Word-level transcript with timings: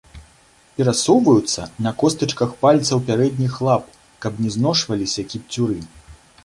Перасоўваюцца 0.77 1.67
на 1.87 1.91
костачках 2.05 2.57
пальцаў 2.65 2.97
пярэдніх 3.11 3.53
лап, 3.69 3.83
каб 4.27 4.33
не 4.47 4.57
зношваліся 4.57 5.21
кіпцюры. 5.35 5.79